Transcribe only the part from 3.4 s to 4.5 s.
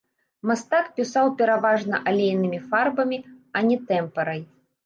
а не тэмперай.